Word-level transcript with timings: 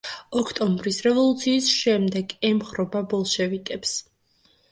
ოქტომბრის 0.41 0.95
რევოლუციის 1.07 1.67
შემდეგ 1.81 2.33
ემხრობა 2.51 3.05
ბოლშევიკებს. 3.13 3.95